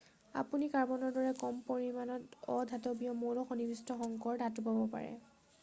আপুনি 0.41 0.69
কাৰ্বনৰ 0.75 1.11
দৰে 1.17 1.33
কম 1.41 1.59
পৰিমানত 1.67 2.49
অধাতৱীয় 2.55 3.13
মৌল 3.21 3.45
সন্নিৱিষ্ট 3.51 3.99
সংকৰ 4.01 4.43
ধাতু 4.45 4.69
পাব 4.71 4.81
পাৰে 4.97 5.17